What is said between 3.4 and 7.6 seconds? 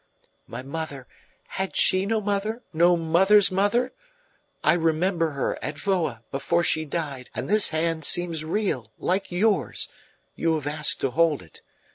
mother? I remember her, at Voa, before she died, and